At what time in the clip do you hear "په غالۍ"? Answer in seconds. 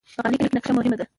0.15-0.37